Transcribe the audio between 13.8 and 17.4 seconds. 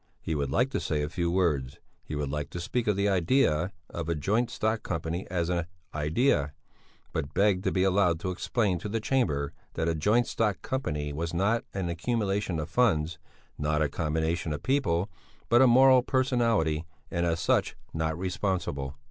a combination of people, but a moral personality, and as